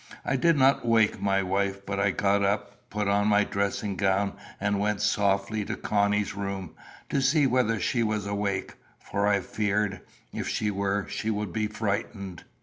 [0.25, 4.33] I did not wake my wife; but I got up, put on my dressing gown,
[4.59, 6.71] and went softly to Connie's room,
[7.09, 10.01] to see whether she was awake; for I feared,
[10.33, 12.45] if she were, she would be frightened.